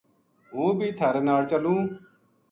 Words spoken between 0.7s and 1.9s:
بی تھہارے ناڑ چلوں‘‘